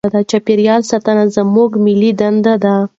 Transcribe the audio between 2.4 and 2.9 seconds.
ده.